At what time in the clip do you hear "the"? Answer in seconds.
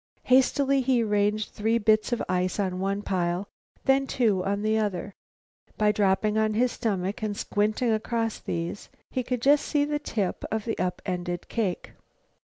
9.85-9.99, 10.65-10.79